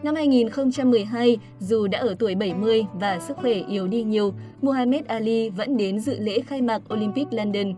Năm 0.02 0.14
2012, 0.14 1.38
dù 1.58 1.86
đã 1.86 1.98
ở 1.98 2.14
tuổi 2.18 2.34
70 2.34 2.84
và 2.94 3.18
sức 3.18 3.36
khỏe 3.36 3.52
yếu 3.52 3.88
đi 3.88 4.02
nhiều, 4.02 4.34
Muhammad 4.62 5.04
Ali 5.06 5.50
vẫn 5.50 5.76
đến 5.76 6.00
dự 6.00 6.18
lễ 6.18 6.40
khai 6.40 6.62
mạc 6.62 6.82
Olympic 6.94 7.26
London. 7.30 7.74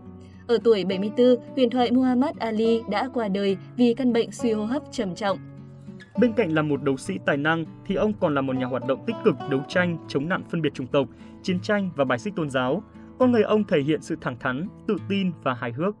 Ở 0.47 0.57
tuổi 0.63 0.85
74, 0.85 1.35
huyền 1.55 1.69
thoại 1.69 1.91
Muhammad 1.91 2.37
Ali 2.39 2.81
đã 2.89 3.09
qua 3.13 3.27
đời 3.27 3.57
vì 3.77 3.93
căn 3.93 4.13
bệnh 4.13 4.31
suy 4.31 4.51
hô 4.51 4.65
hấp 4.65 4.83
trầm 4.91 5.15
trọng. 5.15 5.37
Bên 6.19 6.33
cạnh 6.33 6.53
là 6.53 6.61
một 6.61 6.83
đấu 6.83 6.97
sĩ 6.97 7.13
tài 7.25 7.37
năng 7.37 7.65
thì 7.85 7.95
ông 7.95 8.13
còn 8.19 8.35
là 8.35 8.41
một 8.41 8.55
nhà 8.55 8.65
hoạt 8.65 8.87
động 8.87 9.03
tích 9.05 9.15
cực 9.25 9.35
đấu 9.49 9.61
tranh 9.67 9.97
chống 10.07 10.29
nạn 10.29 10.43
phân 10.49 10.61
biệt 10.61 10.73
chủng 10.73 10.87
tộc, 10.87 11.07
chiến 11.43 11.59
tranh 11.59 11.89
và 11.95 12.05
bài 12.05 12.19
xích 12.19 12.35
tôn 12.35 12.49
giáo. 12.49 12.83
Con 13.19 13.31
người 13.31 13.43
ông 13.43 13.63
thể 13.63 13.81
hiện 13.81 14.01
sự 14.01 14.15
thẳng 14.21 14.39
thắn, 14.39 14.67
tự 14.87 14.95
tin 15.09 15.31
và 15.43 15.53
hài 15.53 15.71
hước. 15.71 15.95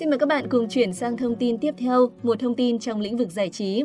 Xin 0.00 0.10
mời 0.10 0.18
các 0.18 0.28
bạn 0.28 0.48
cùng 0.48 0.68
chuyển 0.68 0.92
sang 0.92 1.16
thông 1.16 1.36
tin 1.36 1.58
tiếp 1.58 1.74
theo, 1.78 2.10
một 2.22 2.40
thông 2.40 2.54
tin 2.54 2.78
trong 2.78 3.00
lĩnh 3.00 3.16
vực 3.16 3.30
giải 3.30 3.48
trí. 3.48 3.82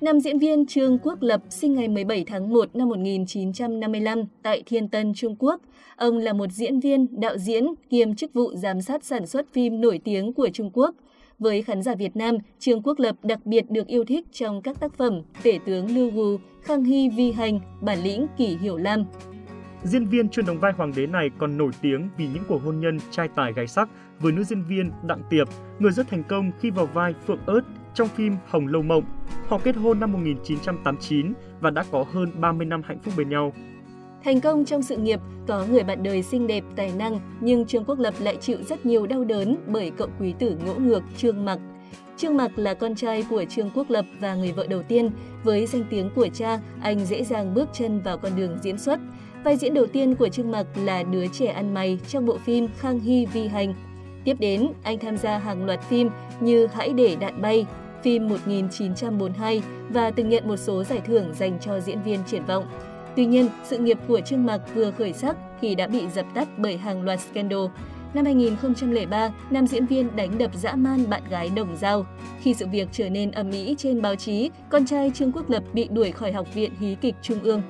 Nam 0.00 0.20
diễn 0.20 0.38
viên 0.38 0.66
Trương 0.66 0.98
Quốc 0.98 1.22
Lập 1.22 1.42
sinh 1.50 1.74
ngày 1.74 1.88
17 1.88 2.24
tháng 2.26 2.50
1 2.50 2.76
năm 2.76 2.88
1955 2.88 4.24
tại 4.42 4.62
Thiên 4.66 4.88
Tân, 4.88 5.14
Trung 5.14 5.36
Quốc. 5.38 5.60
Ông 5.96 6.18
là 6.18 6.32
một 6.32 6.52
diễn 6.52 6.80
viên, 6.80 7.20
đạo 7.20 7.38
diễn, 7.38 7.66
kiêm 7.90 8.14
chức 8.14 8.32
vụ 8.32 8.54
giám 8.54 8.80
sát 8.80 9.04
sản 9.04 9.26
xuất 9.26 9.52
phim 9.52 9.80
nổi 9.80 10.00
tiếng 10.04 10.32
của 10.32 10.48
Trung 10.52 10.70
Quốc. 10.72 10.94
Với 11.38 11.62
khán 11.62 11.82
giả 11.82 11.94
Việt 11.94 12.16
Nam, 12.16 12.36
Trương 12.58 12.82
Quốc 12.82 12.98
Lập 12.98 13.16
đặc 13.22 13.46
biệt 13.46 13.70
được 13.70 13.86
yêu 13.86 14.04
thích 14.04 14.26
trong 14.32 14.62
các 14.62 14.80
tác 14.80 14.94
phẩm 14.94 15.22
Tể 15.42 15.58
tướng 15.66 15.96
Lưu 15.96 16.10
Gu, 16.10 16.36
Khang 16.62 16.84
Hy 16.84 17.08
Vi 17.08 17.32
Hành, 17.32 17.60
Bản 17.80 18.02
lĩnh 18.02 18.26
Kỷ 18.36 18.56
Hiểu 18.56 18.76
Lam. 18.76 19.04
Diễn 19.86 20.06
viên 20.06 20.28
chuyên 20.28 20.46
đóng 20.46 20.60
vai 20.60 20.72
hoàng 20.72 20.92
đế 20.96 21.06
này 21.06 21.30
còn 21.38 21.56
nổi 21.56 21.70
tiếng 21.80 22.08
vì 22.16 22.26
những 22.34 22.42
cuộc 22.48 22.62
hôn 22.64 22.80
nhân 22.80 22.98
trai 23.10 23.28
tài 23.28 23.52
gái 23.52 23.66
sắc 23.66 23.88
với 24.20 24.32
nữ 24.32 24.44
diễn 24.44 24.62
viên 24.62 24.90
Đặng 25.02 25.22
Tiệp, 25.30 25.48
người 25.78 25.92
rất 25.92 26.08
thành 26.08 26.22
công 26.24 26.50
khi 26.60 26.70
vào 26.70 26.86
vai 26.86 27.14
Phượng 27.26 27.46
ớt 27.46 27.60
trong 27.94 28.08
phim 28.08 28.36
Hồng 28.46 28.66
Lâu 28.66 28.82
Mộng. 28.82 29.04
Họ 29.48 29.58
kết 29.58 29.76
hôn 29.76 30.00
năm 30.00 30.12
1989 30.12 31.32
và 31.60 31.70
đã 31.70 31.84
có 31.90 32.04
hơn 32.12 32.30
30 32.40 32.66
năm 32.66 32.82
hạnh 32.84 32.98
phúc 32.98 33.14
bên 33.16 33.28
nhau. 33.28 33.52
Thành 34.24 34.40
công 34.40 34.64
trong 34.64 34.82
sự 34.82 34.96
nghiệp, 34.96 35.20
có 35.46 35.66
người 35.70 35.84
bạn 35.84 36.02
đời 36.02 36.22
xinh 36.22 36.46
đẹp, 36.46 36.64
tài 36.76 36.92
năng, 36.98 37.20
nhưng 37.40 37.66
Trương 37.66 37.84
Quốc 37.84 37.98
Lập 37.98 38.14
lại 38.20 38.36
chịu 38.36 38.58
rất 38.68 38.86
nhiều 38.86 39.06
đau 39.06 39.24
đớn 39.24 39.56
bởi 39.66 39.90
cậu 39.90 40.08
quý 40.20 40.34
tử 40.38 40.58
ngỗ 40.66 40.74
ngược 40.74 41.02
Trương 41.16 41.44
Mặc. 41.44 41.58
Trương 42.16 42.36
Mặc 42.36 42.50
là 42.56 42.74
con 42.74 42.94
trai 42.94 43.24
của 43.30 43.44
Trương 43.44 43.70
Quốc 43.74 43.90
Lập 43.90 44.04
và 44.20 44.34
người 44.34 44.52
vợ 44.52 44.66
đầu 44.66 44.82
tiên. 44.82 45.10
Với 45.44 45.66
danh 45.66 45.84
tiếng 45.90 46.10
của 46.14 46.28
cha, 46.28 46.58
anh 46.82 47.04
dễ 47.04 47.24
dàng 47.24 47.54
bước 47.54 47.68
chân 47.72 48.00
vào 48.00 48.18
con 48.18 48.32
đường 48.36 48.58
diễn 48.62 48.78
xuất. 48.78 49.00
Vai 49.46 49.56
diễn 49.56 49.74
đầu 49.74 49.86
tiên 49.86 50.14
của 50.14 50.28
Trương 50.28 50.50
Mặc 50.50 50.66
là 50.76 51.02
đứa 51.02 51.26
trẻ 51.26 51.46
ăn 51.46 51.74
mày 51.74 51.98
trong 52.08 52.26
bộ 52.26 52.38
phim 52.38 52.68
Khang 52.78 53.00
Hy 53.00 53.26
Vi 53.26 53.46
Hành. 53.46 53.74
Tiếp 54.24 54.36
đến, 54.40 54.68
anh 54.82 54.98
tham 54.98 55.16
gia 55.16 55.38
hàng 55.38 55.66
loạt 55.66 55.82
phim 55.82 56.10
như 56.40 56.66
Hãy 56.66 56.92
để 56.92 57.16
đạn 57.20 57.42
bay, 57.42 57.66
phim 58.02 58.28
1942 58.28 59.62
và 59.88 60.10
từng 60.10 60.28
nhận 60.28 60.48
một 60.48 60.56
số 60.56 60.84
giải 60.84 61.00
thưởng 61.06 61.34
dành 61.34 61.58
cho 61.60 61.80
diễn 61.80 62.02
viên 62.02 62.20
triển 62.26 62.44
vọng. 62.44 62.64
Tuy 63.16 63.26
nhiên, 63.26 63.48
sự 63.64 63.78
nghiệp 63.78 63.98
của 64.08 64.20
Trương 64.20 64.46
Mạc 64.46 64.60
vừa 64.74 64.90
khởi 64.90 65.12
sắc 65.12 65.36
thì 65.60 65.74
đã 65.74 65.86
bị 65.86 66.08
dập 66.08 66.26
tắt 66.34 66.48
bởi 66.58 66.76
hàng 66.76 67.02
loạt 67.02 67.20
scandal. 67.20 67.66
Năm 68.14 68.24
2003, 68.24 69.32
nam 69.50 69.66
diễn 69.66 69.86
viên 69.86 70.16
đánh 70.16 70.38
đập 70.38 70.50
dã 70.54 70.74
man 70.74 71.10
bạn 71.10 71.22
gái 71.30 71.50
Đồng 71.56 71.76
Giao. 71.76 72.06
Khi 72.40 72.54
sự 72.54 72.66
việc 72.66 72.88
trở 72.92 73.08
nên 73.08 73.30
ầm 73.30 73.50
ĩ 73.50 73.74
trên 73.78 74.02
báo 74.02 74.16
chí, 74.16 74.50
con 74.70 74.86
trai 74.86 75.10
Trương 75.14 75.32
Quốc 75.32 75.50
Lập 75.50 75.62
bị 75.72 75.88
đuổi 75.90 76.12
khỏi 76.12 76.32
Học 76.32 76.54
viện 76.54 76.70
Hí 76.80 76.96
kịch 77.00 77.14
Trung 77.22 77.40
ương. 77.42 77.62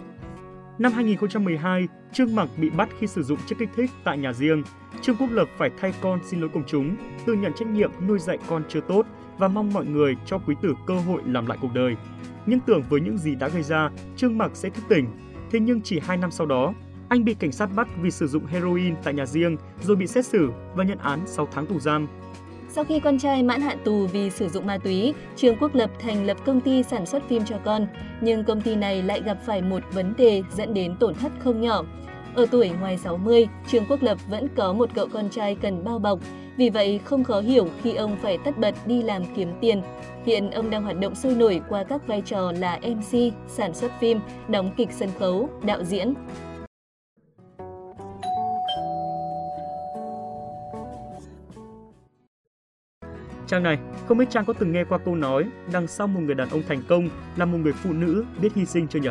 Năm 0.78 0.92
2012, 0.92 1.88
Trương 2.12 2.34
Mặc 2.34 2.48
bị 2.56 2.70
bắt 2.70 2.88
khi 2.98 3.06
sử 3.06 3.22
dụng 3.22 3.38
chất 3.46 3.58
kích 3.58 3.68
thích 3.76 3.90
tại 4.04 4.18
nhà 4.18 4.32
riêng. 4.32 4.62
Trương 5.02 5.16
Quốc 5.16 5.30
Lập 5.30 5.48
phải 5.58 5.70
thay 5.80 5.92
con 6.00 6.20
xin 6.24 6.40
lỗi 6.40 6.50
công 6.54 6.64
chúng, 6.66 6.96
tự 7.26 7.34
nhận 7.34 7.52
trách 7.52 7.68
nhiệm 7.68 7.90
nuôi 8.08 8.18
dạy 8.18 8.38
con 8.48 8.62
chưa 8.68 8.80
tốt 8.80 9.06
và 9.38 9.48
mong 9.48 9.72
mọi 9.72 9.86
người 9.86 10.16
cho 10.26 10.38
quý 10.38 10.54
tử 10.62 10.74
cơ 10.86 10.94
hội 10.94 11.22
làm 11.26 11.46
lại 11.46 11.58
cuộc 11.60 11.74
đời. 11.74 11.96
Nhưng 12.46 12.60
tưởng 12.60 12.82
với 12.88 13.00
những 13.00 13.18
gì 13.18 13.34
đã 13.34 13.48
gây 13.48 13.62
ra, 13.62 13.90
Trương 14.16 14.38
Mặc 14.38 14.50
sẽ 14.54 14.70
thức 14.70 14.84
tỉnh. 14.88 15.06
Thế 15.50 15.60
nhưng 15.60 15.80
chỉ 15.80 16.00
2 16.00 16.16
năm 16.16 16.30
sau 16.30 16.46
đó, 16.46 16.74
anh 17.08 17.24
bị 17.24 17.34
cảnh 17.34 17.52
sát 17.52 17.70
bắt 17.76 17.88
vì 18.02 18.10
sử 18.10 18.26
dụng 18.26 18.46
heroin 18.46 18.94
tại 19.02 19.14
nhà 19.14 19.26
riêng 19.26 19.56
rồi 19.82 19.96
bị 19.96 20.06
xét 20.06 20.26
xử 20.26 20.50
và 20.74 20.84
nhận 20.84 20.98
án 20.98 21.20
6 21.26 21.48
tháng 21.52 21.66
tù 21.66 21.80
giam. 21.80 22.06
Sau 22.76 22.84
khi 22.84 23.00
con 23.00 23.18
trai 23.18 23.42
mãn 23.42 23.60
hạn 23.60 23.78
tù 23.84 24.06
vì 24.06 24.30
sử 24.30 24.48
dụng 24.48 24.66
ma 24.66 24.78
túy, 24.78 25.14
Trương 25.36 25.56
Quốc 25.56 25.74
Lập 25.74 25.90
thành 25.98 26.26
lập 26.26 26.36
công 26.46 26.60
ty 26.60 26.82
sản 26.82 27.06
xuất 27.06 27.22
phim 27.28 27.44
cho 27.44 27.56
con. 27.64 27.86
Nhưng 28.20 28.44
công 28.44 28.60
ty 28.60 28.74
này 28.74 29.02
lại 29.02 29.22
gặp 29.22 29.38
phải 29.46 29.62
một 29.62 29.82
vấn 29.92 30.14
đề 30.16 30.42
dẫn 30.56 30.74
đến 30.74 30.96
tổn 30.96 31.14
thất 31.14 31.32
không 31.38 31.60
nhỏ. 31.60 31.84
Ở 32.34 32.46
tuổi 32.50 32.70
ngoài 32.80 32.98
60, 32.98 33.48
Trương 33.68 33.86
Quốc 33.88 34.02
Lập 34.02 34.18
vẫn 34.28 34.48
có 34.56 34.72
một 34.72 34.90
cậu 34.94 35.08
con 35.12 35.30
trai 35.30 35.54
cần 35.54 35.84
bao 35.84 35.98
bọc, 35.98 36.18
vì 36.56 36.70
vậy 36.70 37.00
không 37.04 37.24
khó 37.24 37.40
hiểu 37.40 37.68
khi 37.82 37.94
ông 37.94 38.16
phải 38.22 38.38
tất 38.44 38.58
bật 38.58 38.74
đi 38.86 39.02
làm 39.02 39.22
kiếm 39.36 39.52
tiền. 39.60 39.82
Hiện 40.26 40.50
ông 40.50 40.70
đang 40.70 40.82
hoạt 40.82 41.00
động 41.00 41.14
sôi 41.14 41.34
nổi 41.34 41.60
qua 41.68 41.84
các 41.84 42.06
vai 42.06 42.22
trò 42.26 42.52
là 42.52 42.80
MC, 42.82 43.18
sản 43.48 43.74
xuất 43.74 43.92
phim, 44.00 44.20
đóng 44.48 44.70
kịch 44.76 44.92
sân 44.92 45.08
khấu, 45.18 45.48
đạo 45.62 45.84
diễn. 45.84 46.14
Trang 53.46 53.62
này, 53.62 53.78
không 54.06 54.18
biết 54.18 54.30
Trang 54.30 54.44
có 54.44 54.52
từng 54.52 54.72
nghe 54.72 54.84
qua 54.84 54.98
câu 54.98 55.14
nói 55.14 55.44
đằng 55.72 55.86
sau 55.86 56.06
một 56.06 56.20
người 56.20 56.34
đàn 56.34 56.48
ông 56.48 56.62
thành 56.68 56.82
công 56.88 57.08
là 57.36 57.44
một 57.44 57.58
người 57.58 57.72
phụ 57.72 57.92
nữ 57.92 58.24
biết 58.42 58.54
hy 58.54 58.66
sinh 58.66 58.88
chưa 58.88 59.00
nhỉ? 59.00 59.08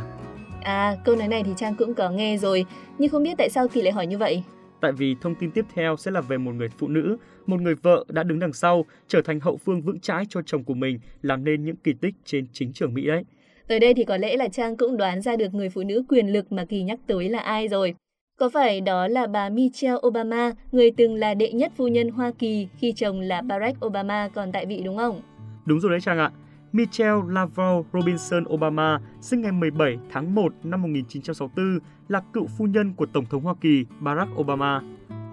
À, 0.61 0.95
câu 1.05 1.15
nói 1.15 1.27
này 1.27 1.43
thì 1.43 1.51
Trang 1.57 1.75
cũng 1.75 1.93
có 1.93 2.09
nghe 2.09 2.37
rồi, 2.37 2.65
nhưng 2.97 3.09
không 3.09 3.23
biết 3.23 3.33
tại 3.37 3.49
sao 3.49 3.67
Kỳ 3.67 3.81
lại 3.81 3.91
hỏi 3.91 4.07
như 4.07 4.17
vậy? 4.17 4.43
Tại 4.81 4.91
vì 4.91 5.15
thông 5.21 5.35
tin 5.35 5.51
tiếp 5.51 5.65
theo 5.73 5.95
sẽ 5.97 6.11
là 6.11 6.21
về 6.21 6.37
một 6.37 6.51
người 6.51 6.69
phụ 6.77 6.87
nữ, 6.87 7.17
một 7.45 7.61
người 7.61 7.75
vợ 7.75 8.05
đã 8.09 8.23
đứng 8.23 8.39
đằng 8.39 8.53
sau, 8.53 8.85
trở 9.07 9.21
thành 9.21 9.39
hậu 9.39 9.57
phương 9.57 9.81
vững 9.81 9.99
chãi 9.99 10.23
cho 10.29 10.41
chồng 10.45 10.63
của 10.63 10.73
mình, 10.73 10.99
làm 11.21 11.43
nên 11.43 11.65
những 11.65 11.75
kỳ 11.75 11.93
tích 12.01 12.15
trên 12.25 12.47
chính 12.53 12.73
trường 12.73 12.93
Mỹ 12.93 13.07
đấy. 13.07 13.23
Tới 13.67 13.79
đây 13.79 13.93
thì 13.93 14.03
có 14.03 14.17
lẽ 14.17 14.37
là 14.37 14.47
Trang 14.47 14.77
cũng 14.77 14.97
đoán 14.97 15.21
ra 15.21 15.35
được 15.35 15.53
người 15.53 15.69
phụ 15.69 15.83
nữ 15.83 16.03
quyền 16.09 16.33
lực 16.33 16.51
mà 16.51 16.65
Kỳ 16.65 16.83
nhắc 16.83 16.99
tới 17.07 17.29
là 17.29 17.39
ai 17.39 17.67
rồi. 17.67 17.95
Có 18.39 18.49
phải 18.49 18.81
đó 18.81 19.07
là 19.07 19.27
bà 19.27 19.49
Michelle 19.49 19.97
Obama, 20.07 20.51
người 20.71 20.91
từng 20.97 21.15
là 21.15 21.33
đệ 21.33 21.51
nhất 21.51 21.71
phu 21.77 21.87
nhân 21.87 22.09
Hoa 22.09 22.31
Kỳ 22.39 22.67
khi 22.77 22.93
chồng 22.95 23.19
là 23.19 23.41
Barack 23.41 23.85
Obama 23.85 24.29
còn 24.35 24.51
tại 24.51 24.65
vị 24.65 24.81
đúng 24.85 24.97
không? 24.97 25.21
Đúng 25.65 25.79
rồi 25.79 25.91
đấy 25.91 26.01
Trang 26.01 26.17
ạ. 26.17 26.31
Michelle 26.71 27.21
Lavelle 27.27 27.81
Robinson 27.93 28.43
Obama, 28.53 28.99
sinh 29.21 29.41
ngày 29.41 29.51
17 29.51 29.97
tháng 30.11 30.35
1 30.35 30.53
năm 30.63 30.81
1964, 30.81 31.79
là 32.07 32.21
cựu 32.33 32.47
phu 32.57 32.65
nhân 32.65 32.93
của 32.93 33.05
Tổng 33.05 33.25
thống 33.25 33.43
Hoa 33.43 33.53
Kỳ 33.61 33.85
Barack 33.99 34.39
Obama. 34.39 34.81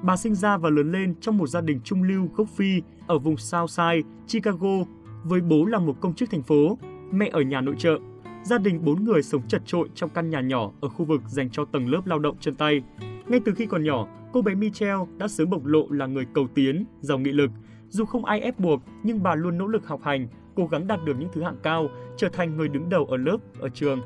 Bà 0.02 0.16
sinh 0.16 0.34
ra 0.34 0.56
và 0.56 0.70
lớn 0.70 0.92
lên 0.92 1.14
trong 1.20 1.38
một 1.38 1.46
gia 1.46 1.60
đình 1.60 1.80
trung 1.84 2.02
lưu 2.02 2.28
gốc 2.36 2.48
Phi 2.56 2.82
ở 3.06 3.18
vùng 3.18 3.36
Southside, 3.36 4.02
Chicago. 4.28 4.84
Với 5.24 5.40
bố 5.40 5.64
là 5.64 5.78
một 5.78 5.96
công 6.00 6.14
chức 6.14 6.30
thành 6.30 6.42
phố, 6.42 6.78
mẹ 7.12 7.28
ở 7.32 7.40
nhà 7.40 7.60
nội 7.60 7.74
trợ, 7.78 7.98
gia 8.44 8.58
đình 8.58 8.84
bốn 8.84 9.04
người 9.04 9.22
sống 9.22 9.42
chật 9.48 9.62
trội 9.66 9.88
trong 9.94 10.10
căn 10.10 10.30
nhà 10.30 10.40
nhỏ 10.40 10.70
ở 10.80 10.88
khu 10.88 11.04
vực 11.04 11.22
dành 11.26 11.50
cho 11.50 11.64
tầng 11.64 11.88
lớp 11.88 12.06
lao 12.06 12.18
động 12.18 12.36
chân 12.40 12.54
tay. 12.54 12.82
Ngay 13.26 13.40
từ 13.44 13.52
khi 13.56 13.66
còn 13.66 13.84
nhỏ, 13.84 14.08
cô 14.32 14.42
bé 14.42 14.54
Michelle 14.54 15.04
đã 15.18 15.28
sớm 15.28 15.50
bộc 15.50 15.64
lộ 15.64 15.86
là 15.90 16.06
người 16.06 16.26
cầu 16.34 16.46
tiến, 16.54 16.84
giàu 17.00 17.18
nghị 17.18 17.32
lực. 17.32 17.50
Dù 17.88 18.04
không 18.04 18.24
ai 18.24 18.40
ép 18.40 18.58
buộc, 18.58 18.80
nhưng 19.02 19.22
bà 19.22 19.34
luôn 19.34 19.58
nỗ 19.58 19.66
lực 19.66 19.86
học 19.86 20.00
hành, 20.02 20.28
cố 20.54 20.66
gắng 20.66 20.86
đạt 20.86 21.04
được 21.04 21.16
những 21.18 21.28
thứ 21.32 21.42
hạng 21.42 21.56
cao, 21.62 21.88
trở 22.16 22.28
thành 22.28 22.56
người 22.56 22.68
đứng 22.68 22.88
đầu 22.88 23.04
ở 23.04 23.16
lớp, 23.16 23.36
ở 23.60 23.68
trường. 23.68 24.00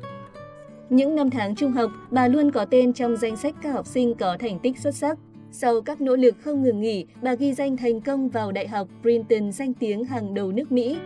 Những 0.89 1.15
năm 1.15 1.29
tháng 1.29 1.55
trung 1.55 1.71
học, 1.71 1.91
bà 2.11 2.27
luôn 2.27 2.51
có 2.51 2.65
tên 2.65 2.93
trong 2.93 3.17
danh 3.17 3.35
sách 3.35 3.55
các 3.61 3.71
học 3.71 3.85
sinh 3.85 4.15
có 4.15 4.37
thành 4.39 4.59
tích 4.59 4.79
xuất 4.79 4.95
sắc. 4.95 5.17
Sau 5.51 5.81
các 5.81 6.01
nỗ 6.01 6.15
lực 6.15 6.35
không 6.41 6.63
ngừng 6.63 6.81
nghỉ, 6.81 7.05
bà 7.21 7.35
ghi 7.35 7.53
danh 7.53 7.77
thành 7.77 8.01
công 8.01 8.29
vào 8.29 8.51
Đại 8.51 8.67
học 8.67 8.87
Princeton 9.01 9.51
danh 9.51 9.73
tiếng 9.73 10.03
hàng 10.03 10.33
đầu 10.33 10.51
nước 10.51 10.71
Mỹ. 10.71 10.97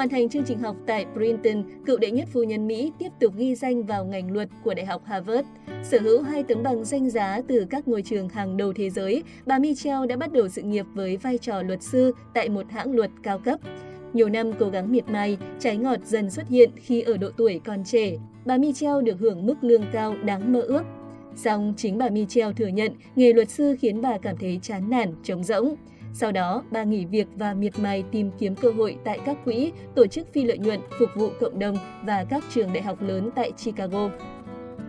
Hoàn 0.00 0.08
thành 0.08 0.28
chương 0.28 0.44
trình 0.44 0.58
học 0.58 0.76
tại 0.86 1.06
Princeton, 1.14 1.62
cựu 1.86 1.98
đệ 1.98 2.10
nhất 2.10 2.28
phu 2.32 2.42
nhân 2.42 2.66
Mỹ 2.66 2.92
tiếp 2.98 3.08
tục 3.20 3.34
ghi 3.36 3.54
danh 3.54 3.82
vào 3.82 4.04
ngành 4.04 4.32
luật 4.32 4.48
của 4.64 4.74
Đại 4.74 4.86
học 4.86 5.02
Harvard. 5.04 5.48
Sở 5.82 5.98
hữu 5.98 6.22
hai 6.22 6.42
tấm 6.42 6.62
bằng 6.62 6.84
danh 6.84 7.10
giá 7.10 7.40
từ 7.48 7.66
các 7.70 7.88
ngôi 7.88 8.02
trường 8.02 8.28
hàng 8.28 8.56
đầu 8.56 8.72
thế 8.72 8.90
giới, 8.90 9.22
bà 9.46 9.58
Michelle 9.58 10.06
đã 10.06 10.16
bắt 10.16 10.32
đầu 10.32 10.48
sự 10.48 10.62
nghiệp 10.62 10.86
với 10.94 11.16
vai 11.16 11.38
trò 11.38 11.62
luật 11.62 11.82
sư 11.82 12.12
tại 12.34 12.48
một 12.48 12.66
hãng 12.70 12.92
luật 12.92 13.10
cao 13.22 13.38
cấp. 13.38 13.60
Nhiều 14.12 14.28
năm 14.28 14.52
cố 14.58 14.68
gắng 14.68 14.92
miệt 14.92 15.08
mài, 15.08 15.38
trái 15.58 15.76
ngọt 15.76 15.98
dần 16.04 16.30
xuất 16.30 16.48
hiện 16.48 16.70
khi 16.76 17.00
ở 17.00 17.16
độ 17.16 17.30
tuổi 17.36 17.60
còn 17.64 17.84
trẻ. 17.84 18.12
Bà 18.44 18.58
Michelle 18.58 19.02
được 19.04 19.18
hưởng 19.18 19.46
mức 19.46 19.56
lương 19.60 19.84
cao 19.92 20.16
đáng 20.24 20.52
mơ 20.52 20.60
ước. 20.60 20.82
Song 21.36 21.74
chính 21.76 21.98
bà 21.98 22.08
Michelle 22.08 22.52
thừa 22.56 22.66
nhận 22.66 22.92
nghề 23.16 23.32
luật 23.32 23.50
sư 23.50 23.76
khiến 23.80 24.00
bà 24.00 24.18
cảm 24.18 24.36
thấy 24.36 24.58
chán 24.62 24.90
nản, 24.90 25.14
trống 25.22 25.44
rỗng. 25.44 25.74
Sau 26.12 26.32
đó, 26.32 26.62
bà 26.70 26.84
nghỉ 26.84 27.04
việc 27.04 27.26
và 27.36 27.54
miệt 27.54 27.78
mài 27.78 28.04
tìm 28.10 28.30
kiếm 28.38 28.54
cơ 28.54 28.70
hội 28.70 28.96
tại 29.04 29.20
các 29.26 29.44
quỹ, 29.44 29.72
tổ 29.94 30.06
chức 30.06 30.32
phi 30.32 30.44
lợi 30.44 30.58
nhuận 30.58 30.80
phục 30.98 31.08
vụ 31.14 31.30
cộng 31.40 31.58
đồng 31.58 31.76
và 32.04 32.24
các 32.24 32.44
trường 32.48 32.72
đại 32.72 32.82
học 32.82 33.02
lớn 33.02 33.30
tại 33.34 33.52
Chicago. 33.64 34.10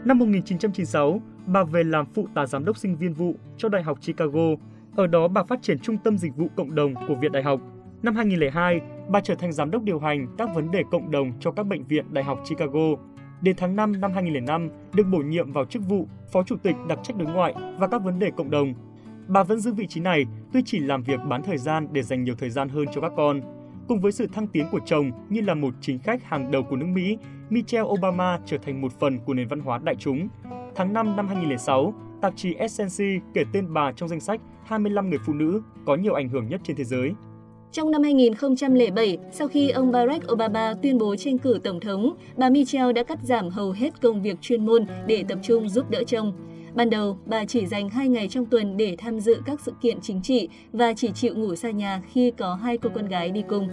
Năm 0.06 0.20
1996, 0.20 1.22
bà 1.46 1.64
về 1.64 1.84
làm 1.84 2.06
phụ 2.06 2.28
tá 2.36 2.46
giám 2.46 2.66
đốc 2.66 2.78
sinh 2.78 2.98
viên 2.98 3.14
vụ 3.14 3.36
cho 3.58 3.70
Đại 3.70 3.84
học 3.84 4.00
Chicago. 4.02 4.50
Ở 4.96 5.08
đó 5.08 5.28
bà 5.28 5.44
phát 5.44 5.62
triển 5.62 5.80
trung 5.80 5.98
tâm 5.98 6.18
dịch 6.18 6.36
vụ 6.36 6.48
cộng 6.56 6.76
đồng 6.76 6.94
của 7.08 7.16
Viện 7.16 7.32
Đại 7.32 7.44
học. 7.44 7.62
Năm 8.04 8.16
2002, 8.16 8.82
bà 9.10 9.22
trở 9.22 9.36
thành 9.36 9.52
giám 9.52 9.72
đốc 9.72 9.84
điều 9.84 10.00
hành 10.00 10.28
các 10.38 10.50
vấn 10.56 10.72
đề 10.72 10.84
cộng 10.92 11.12
đồng 11.12 11.34
cho 11.40 11.52
các 11.52 11.64
bệnh 11.64 11.84
viện 11.84 12.06
Đại 12.14 12.24
học 12.24 12.40
Chicago. 12.50 12.96
Đến 13.42 13.56
tháng 13.58 13.76
5 13.76 14.02
năm 14.02 14.12
2005, 14.14 14.70
được 14.94 15.04
bổ 15.12 15.18
nhiệm 15.18 15.52
vào 15.52 15.66
chức 15.66 15.82
vụ 15.90 16.08
Phó 16.32 16.44
Chủ 16.44 16.56
tịch 16.64 16.76
đặc 16.90 17.00
trách 17.04 17.18
đối 17.18 17.28
ngoại 17.34 17.54
và 17.78 17.88
các 17.88 18.04
vấn 18.04 18.20
đề 18.20 18.32
cộng 18.38 18.52
đồng. 18.52 18.74
Bà 19.28 19.44
vẫn 19.44 19.60
giữ 19.60 19.74
vị 19.74 19.88
trí 19.88 20.02
này, 20.02 20.26
tuy 20.54 20.62
chỉ 20.66 20.80
làm 20.80 21.04
việc 21.04 21.20
bán 21.30 21.44
thời 21.44 21.58
gian 21.58 21.88
để 21.92 22.02
dành 22.02 22.24
nhiều 22.24 22.36
thời 22.38 22.50
gian 22.50 22.70
hơn 22.70 22.86
cho 22.94 23.02
các 23.02 23.12
con. 23.18 23.42
Cùng 23.88 24.00
với 24.00 24.12
sự 24.12 24.28
thăng 24.28 24.48
tiến 24.48 24.66
của 24.72 24.80
chồng 24.86 25.12
như 25.30 25.42
là 25.42 25.54
một 25.54 25.74
chính 25.82 26.00
khách 26.00 26.24
hàng 26.24 26.52
đầu 26.52 26.64
của 26.64 26.76
nước 26.76 26.86
Mỹ, 26.86 27.18
Michelle 27.50 27.88
Obama 27.90 28.40
trở 28.46 28.58
thành 28.58 28.82
một 28.82 28.92
phần 29.00 29.20
của 29.20 29.34
nền 29.34 29.48
văn 29.48 29.60
hóa 29.60 29.80
đại 29.84 29.96
chúng. 29.96 30.28
Tháng 30.76 30.94
5 30.94 31.16
năm 31.16 31.28
2006, 31.28 31.94
tạp 32.22 32.34
chí 32.36 32.54
Essence 32.54 33.06
kể 33.34 33.44
tên 33.54 33.74
bà 33.74 33.92
trong 33.92 34.10
danh 34.10 34.20
sách 34.20 34.42
25 34.66 35.10
người 35.10 35.20
phụ 35.26 35.34
nữ 35.34 35.62
có 35.86 35.96
nhiều 35.96 36.14
ảnh 36.14 36.30
hưởng 36.30 36.48
nhất 36.48 36.62
trên 36.64 36.76
thế 36.76 36.84
giới. 36.84 37.12
Trong 37.72 37.92
năm 37.92 38.04
2007, 38.04 39.18
sau 39.32 39.48
khi 39.48 39.70
ông 39.70 39.92
Barack 39.92 40.32
Obama 40.32 40.74
tuyên 40.82 40.98
bố 40.98 41.16
tranh 41.16 41.38
cử 41.38 41.60
tổng 41.64 41.80
thống, 41.80 42.16
bà 42.38 42.50
Michelle 42.50 42.94
đã 42.94 43.04
cắt 43.04 43.20
giảm 43.24 43.50
hầu 43.50 43.72
hết 43.72 44.02
công 44.02 44.22
việc 44.22 44.42
chuyên 44.42 44.66
môn 44.66 44.86
để 45.08 45.24
tập 45.28 45.40
trung 45.44 45.70
giúp 45.70 45.90
đỡ 45.90 46.04
chồng. 46.04 46.34
Ban 46.76 46.90
đầu, 46.90 47.18
bà 47.26 47.46
chỉ 47.46 47.66
dành 47.66 47.90
2 47.90 48.08
ngày 48.08 48.28
trong 48.28 48.46
tuần 48.46 48.78
để 48.78 48.96
tham 48.98 49.20
dự 49.20 49.42
các 49.46 49.60
sự 49.60 49.74
kiện 49.82 50.02
chính 50.02 50.22
trị 50.22 50.50
và 50.74 50.94
chỉ 50.94 51.12
chịu 51.12 51.36
ngủ 51.36 51.56
xa 51.56 51.72
nhà 51.72 52.02
khi 52.12 52.32
có 52.38 52.54
hai 52.56 52.78
cô 52.78 52.90
con 52.96 53.08
gái 53.08 53.32
đi 53.32 53.44
cùng. 53.50 53.70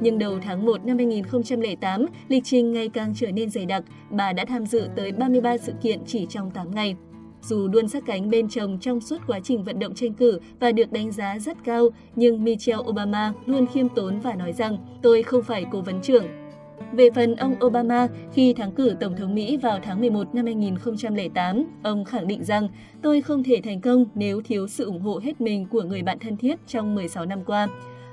Nhưng 0.00 0.18
đầu 0.18 0.38
tháng 0.42 0.66
1 0.66 0.84
năm 0.84 0.96
2008, 0.96 2.06
lịch 2.28 2.44
trình 2.44 2.72
ngày 2.72 2.88
càng 2.88 3.12
trở 3.16 3.30
nên 3.30 3.50
dày 3.50 3.66
đặc, 3.66 3.84
bà 4.10 4.32
đã 4.32 4.44
tham 4.44 4.66
dự 4.66 4.88
tới 4.96 5.12
33 5.12 5.58
sự 5.58 5.72
kiện 5.82 6.00
chỉ 6.06 6.26
trong 6.28 6.50
8 6.50 6.74
ngày. 6.74 6.96
Dù 7.42 7.68
luôn 7.68 7.88
sát 7.88 8.02
cánh 8.06 8.30
bên 8.30 8.48
chồng 8.48 8.78
trong 8.80 9.00
suốt 9.00 9.18
quá 9.26 9.40
trình 9.40 9.64
vận 9.64 9.78
động 9.78 9.94
tranh 9.94 10.14
cử 10.14 10.40
và 10.60 10.72
được 10.72 10.92
đánh 10.92 11.12
giá 11.12 11.38
rất 11.38 11.64
cao, 11.64 11.88
nhưng 12.16 12.44
Michelle 12.44 12.82
Obama 12.88 13.32
luôn 13.46 13.66
khiêm 13.66 13.88
tốn 13.88 14.20
và 14.20 14.34
nói 14.34 14.52
rằng 14.52 14.78
tôi 15.02 15.22
không 15.22 15.42
phải 15.42 15.66
cố 15.72 15.80
vấn 15.80 16.00
trưởng. 16.02 16.43
Về 16.92 17.10
phần 17.14 17.36
ông 17.36 17.54
Obama, 17.64 18.08
khi 18.32 18.52
thắng 18.52 18.72
cử 18.72 18.96
Tổng 19.00 19.16
thống 19.16 19.34
Mỹ 19.34 19.56
vào 19.56 19.78
tháng 19.82 20.00
11 20.00 20.34
năm 20.34 20.44
2008, 20.44 21.64
ông 21.82 22.04
khẳng 22.04 22.26
định 22.26 22.44
rằng 22.44 22.68
tôi 23.02 23.20
không 23.20 23.42
thể 23.42 23.60
thành 23.64 23.80
công 23.80 24.04
nếu 24.14 24.42
thiếu 24.42 24.68
sự 24.68 24.84
ủng 24.84 25.00
hộ 25.00 25.20
hết 25.22 25.40
mình 25.40 25.66
của 25.70 25.82
người 25.82 26.02
bạn 26.02 26.18
thân 26.18 26.36
thiết 26.36 26.66
trong 26.66 26.94
16 26.94 27.26
năm 27.26 27.44
qua. 27.46 27.68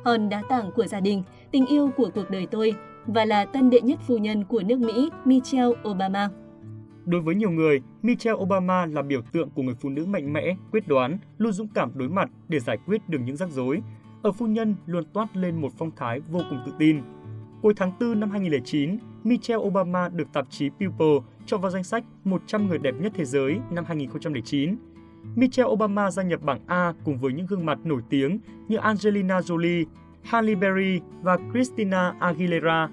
Hòn 0.06 0.30
đá 0.30 0.44
tảng 0.50 0.72
của 0.76 0.86
gia 0.88 1.00
đình, 1.00 1.24
tình 1.52 1.66
yêu 1.66 1.90
của 1.98 2.10
cuộc 2.16 2.30
đời 2.30 2.48
tôi 2.52 2.74
và 3.06 3.26
là 3.26 3.46
tân 3.46 3.70
đệ 3.70 3.82
nhất 3.82 4.00
phu 4.08 4.18
nhân 4.18 4.44
của 4.44 4.62
nước 4.66 4.80
Mỹ 4.80 5.10
Michelle 5.26 5.72
Obama. 5.90 6.30
Đối 7.06 7.22
với 7.22 7.36
nhiều 7.36 7.52
người, 7.52 7.82
Michelle 8.02 8.38
Obama 8.40 8.86
là 8.86 9.02
biểu 9.02 9.22
tượng 9.32 9.50
của 9.50 9.62
người 9.62 9.76
phụ 9.82 9.90
nữ 9.90 10.06
mạnh 10.06 10.34
mẽ, 10.34 10.56
quyết 10.72 10.88
đoán, 10.88 11.18
luôn 11.38 11.52
dũng 11.52 11.68
cảm 11.68 11.92
đối 11.96 12.10
mặt 12.10 12.30
để 12.48 12.60
giải 12.60 12.78
quyết 12.86 13.10
được 13.10 13.20
những 13.26 13.38
rắc 13.38 13.50
rối. 13.50 13.82
Ở 14.22 14.32
phu 14.32 14.48
nhân 14.48 14.76
luôn 14.86 15.04
toát 15.14 15.38
lên 15.38 15.62
một 15.62 15.72
phong 15.78 15.92
thái 15.96 16.20
vô 16.20 16.42
cùng 16.50 16.60
tự 16.66 16.72
tin. 16.80 17.02
Cuối 17.62 17.74
tháng 17.78 17.92
4 18.00 18.20
năm 18.20 18.32
2009, 18.32 18.98
Michelle 19.24 19.64
Obama 19.64 20.10
được 20.10 20.34
tạp 20.34 20.46
chí 20.50 20.70
People 20.70 21.30
cho 21.46 21.58
vào 21.58 21.72
danh 21.72 21.84
sách 21.84 22.04
100 22.24 22.68
người 22.68 22.78
đẹp 22.78 22.96
nhất 23.00 23.12
thế 23.16 23.26
giới 23.26 23.58
năm 23.72 23.86
2009. 23.88 24.76
Michelle 25.36 25.72
Obama 25.72 26.12
gia 26.12 26.24
nhập 26.24 26.42
bảng 26.42 26.60
A 26.68 26.94
cùng 27.06 27.18
với 27.18 27.34
những 27.34 27.46
gương 27.46 27.66
mặt 27.66 27.80
nổi 27.84 28.02
tiếng 28.10 28.40
như 28.68 28.78
Angelina 28.78 29.40
Jolie, 29.40 29.86
Halle 30.24 30.56
Berry 30.56 31.00
và 31.22 31.38
Christina 31.54 32.16
Aguilera 32.20 32.90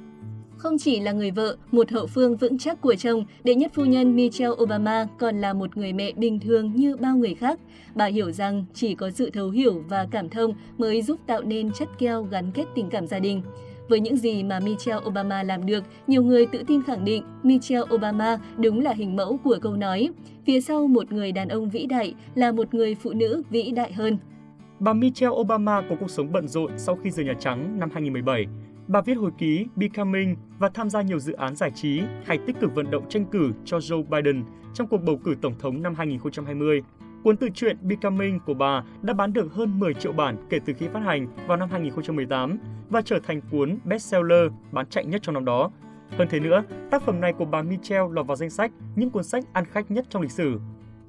không 0.59 0.79
chỉ 0.79 1.01
là 1.01 1.13
người 1.13 1.31
vợ, 1.31 1.57
một 1.73 1.91
hậu 1.91 2.07
phương 2.07 2.37
vững 2.37 2.59
chắc 2.59 2.81
của 2.81 2.95
chồng, 2.95 3.25
đệ 3.45 3.55
nhất 3.55 3.73
phu 3.75 3.85
nhân 3.85 4.17
Michelle 4.17 4.55
Obama 4.63 5.07
còn 5.19 5.41
là 5.41 5.53
một 5.53 5.77
người 5.77 5.93
mẹ 5.93 6.13
bình 6.13 6.41
thường 6.41 6.73
như 6.75 6.97
bao 6.97 7.17
người 7.17 7.35
khác. 7.35 7.61
Bà 7.95 8.07
hiểu 8.07 8.33
rằng 8.33 8.65
chỉ 8.75 8.95
có 8.95 9.11
sự 9.11 9.31
thấu 9.31 9.51
hiểu 9.51 9.85
và 9.89 10.07
cảm 10.11 10.29
thông 10.29 10.55
mới 10.79 11.03
giúp 11.03 11.21
tạo 11.27 11.43
nên 11.43 11.73
chất 11.73 11.89
keo 11.99 12.23
gắn 12.23 12.51
kết 12.53 12.65
tình 12.75 12.91
cảm 12.91 13.07
gia 13.07 13.19
đình. 13.19 13.43
Với 13.89 14.01
những 14.01 14.17
gì 14.17 14.43
mà 14.43 14.61
Michelle 14.61 15.07
Obama 15.07 15.43
làm 15.43 15.67
được, 15.67 15.85
nhiều 16.07 16.23
người 16.23 16.47
tự 16.47 16.63
tin 16.67 16.83
khẳng 16.83 17.05
định 17.05 17.23
Michelle 17.43 17.95
Obama 17.95 18.39
đúng 18.57 18.81
là 18.81 18.93
hình 18.93 19.17
mẫu 19.17 19.37
của 19.45 19.59
câu 19.63 19.77
nói. 19.77 20.09
Phía 20.47 20.61
sau 20.61 20.87
một 20.87 21.13
người 21.13 21.33
đàn 21.33 21.49
ông 21.49 21.71
vĩ 21.71 21.87
đại 21.87 22.15
là 22.35 22.53
một 22.53 22.75
người 22.75 22.95
phụ 22.95 23.13
nữ 23.13 23.43
vĩ 23.51 23.71
đại 23.71 23.93
hơn. 23.93 24.19
Bà 24.79 24.93
Michelle 24.93 25.35
Obama 25.35 25.83
có 25.91 25.97
cuộc 26.01 26.11
sống 26.11 26.33
bận 26.33 26.49
rộn 26.49 26.73
sau 26.77 26.97
khi 26.97 27.11
rời 27.11 27.27
Nhà 27.27 27.35
Trắng 27.41 27.79
năm 27.79 27.91
2017. 27.93 28.47
Bà 28.89 29.01
viết 29.01 29.15
hồi 29.15 29.31
ký 29.39 29.67
Becoming 29.77 30.37
và 30.59 30.69
tham 30.69 30.91
gia 30.91 31.03
nhiều 31.03 31.19
dự 31.19 31.33
án 31.33 31.57
giải 31.57 31.71
trí 31.75 32.01
hay 32.25 32.39
tích 32.39 32.57
cực 32.61 32.75
vận 32.75 32.91
động 32.91 33.09
tranh 33.09 33.25
cử 33.25 33.53
cho 33.65 33.79
Joe 33.79 34.05
Biden 34.05 34.45
trong 34.75 34.87
cuộc 34.87 35.03
bầu 35.07 35.17
cử 35.25 35.35
tổng 35.43 35.55
thống 35.59 35.83
năm 35.83 35.95
2020. 35.95 36.83
Cuốn 37.29 37.37
tự 37.37 37.49
truyện 37.55 37.77
Becoming 37.83 38.41
của 38.47 38.55
bà 38.55 38.83
đã 39.03 39.15
bán 39.15 39.33
được 39.33 39.53
hơn 39.53 39.79
10 39.79 39.95
triệu 39.95 40.13
bản 40.13 40.37
kể 40.51 40.59
từ 40.65 40.73
khi 40.73 40.89
phát 40.89 41.01
hành 41.01 41.29
vào 41.47 41.57
năm 41.57 41.69
2018 41.71 42.59
và 42.91 43.03
trở 43.03 43.19
thành 43.27 43.41
cuốn 43.51 43.79
bestseller 43.85 44.53
bán 44.73 44.87
chạy 44.87 45.05
nhất 45.05 45.23
trong 45.23 45.35
năm 45.35 45.45
đó. 45.45 45.71
Hơn 46.19 46.29
thế 46.31 46.41
nữa, 46.41 46.63
tác 46.91 47.03
phẩm 47.03 47.21
này 47.21 47.33
của 47.33 47.45
bà 47.45 47.63
Michelle 47.63 48.09
lọt 48.13 48.27
vào 48.27 48.37
danh 48.37 48.51
sách 48.51 48.73
những 48.97 49.11
cuốn 49.11 49.25
sách 49.25 49.45
ăn 49.53 49.65
khách 49.65 49.91
nhất 49.91 50.07
trong 50.11 50.23
lịch 50.23 50.31
sử. 50.31 50.61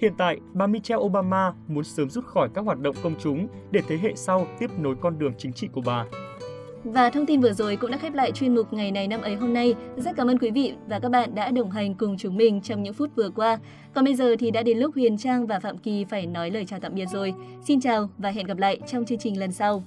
Hiện 0.01 0.13
tại, 0.17 0.39
bà 0.53 0.67
Michelle 0.67 1.03
Obama 1.03 1.53
muốn 1.67 1.83
sớm 1.83 2.09
rút 2.09 2.25
khỏi 2.25 2.49
các 2.53 2.65
hoạt 2.65 2.79
động 2.79 2.95
công 3.03 3.15
chúng 3.19 3.47
để 3.71 3.81
thế 3.87 3.97
hệ 3.97 4.13
sau 4.15 4.47
tiếp 4.59 4.71
nối 4.79 4.95
con 5.01 5.19
đường 5.19 5.33
chính 5.37 5.53
trị 5.53 5.67
của 5.67 5.81
bà. 5.85 6.05
Và 6.83 7.09
thông 7.09 7.25
tin 7.25 7.41
vừa 7.41 7.53
rồi 7.53 7.75
cũng 7.75 7.91
đã 7.91 7.97
khép 7.97 8.13
lại 8.13 8.31
chuyên 8.31 8.55
mục 8.55 8.73
ngày 8.73 8.91
này 8.91 9.07
năm 9.07 9.21
ấy 9.21 9.35
hôm 9.35 9.53
nay. 9.53 9.75
Rất 9.97 10.15
cảm 10.15 10.27
ơn 10.27 10.37
quý 10.37 10.51
vị 10.51 10.73
và 10.87 10.99
các 10.99 11.09
bạn 11.09 11.35
đã 11.35 11.51
đồng 11.51 11.71
hành 11.71 11.95
cùng 11.95 12.17
chúng 12.17 12.37
mình 12.37 12.61
trong 12.61 12.83
những 12.83 12.93
phút 12.93 13.09
vừa 13.15 13.29
qua. 13.29 13.59
Còn 13.93 14.05
bây 14.05 14.15
giờ 14.15 14.35
thì 14.39 14.51
đã 14.51 14.63
đến 14.63 14.77
lúc 14.77 14.95
Huyền 14.95 15.17
Trang 15.17 15.47
và 15.47 15.59
Phạm 15.59 15.77
Kỳ 15.77 16.05
phải 16.05 16.25
nói 16.25 16.51
lời 16.51 16.65
chào 16.65 16.79
tạm 16.79 16.95
biệt 16.95 17.05
rồi. 17.11 17.33
Xin 17.67 17.81
chào 17.81 18.09
và 18.17 18.29
hẹn 18.29 18.45
gặp 18.45 18.57
lại 18.57 18.79
trong 18.87 19.05
chương 19.05 19.19
trình 19.19 19.39
lần 19.39 19.51
sau. 19.51 19.83